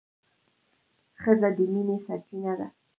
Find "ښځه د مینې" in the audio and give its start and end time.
1.21-1.97